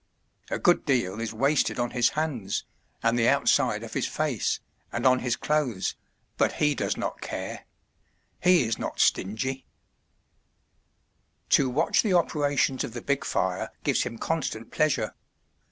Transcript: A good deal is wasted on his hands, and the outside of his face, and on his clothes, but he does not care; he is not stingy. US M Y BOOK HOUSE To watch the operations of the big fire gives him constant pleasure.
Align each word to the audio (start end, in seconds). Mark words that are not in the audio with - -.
A 0.49 0.57
good 0.57 0.83
deal 0.83 1.19
is 1.21 1.31
wasted 1.31 1.77
on 1.77 1.91
his 1.91 2.09
hands, 2.17 2.63
and 3.03 3.19
the 3.19 3.29
outside 3.29 3.83
of 3.83 3.93
his 3.93 4.07
face, 4.07 4.59
and 4.91 5.05
on 5.05 5.19
his 5.19 5.35
clothes, 5.35 5.95
but 6.37 6.53
he 6.53 6.73
does 6.73 6.97
not 6.97 7.21
care; 7.21 7.65
he 8.41 8.63
is 8.63 8.79
not 8.79 8.99
stingy. 8.99 9.59
US 9.59 9.59
M 9.59 9.59
Y 9.59 9.61
BOOK 9.61 9.63
HOUSE 11.45 11.55
To 11.55 11.69
watch 11.69 12.01
the 12.01 12.13
operations 12.15 12.83
of 12.83 12.93
the 12.95 13.01
big 13.03 13.23
fire 13.23 13.69
gives 13.83 14.01
him 14.01 14.17
constant 14.17 14.71
pleasure. 14.71 15.13